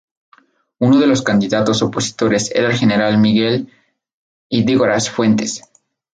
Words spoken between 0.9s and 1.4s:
de los